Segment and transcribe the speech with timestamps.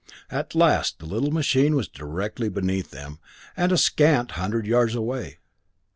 [0.31, 3.19] At last the little machine was directly beneath them,
[3.55, 5.37] and a scant hundred yards away.